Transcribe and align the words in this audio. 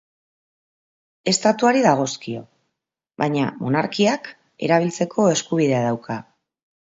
Estatuari 1.31 1.83
dagozkio 1.85 2.41
baina 3.25 3.51
monarkiak 3.67 4.31
erabiltzeko 4.69 5.27
eskubidea 5.35 5.85
dauka. 5.91 6.19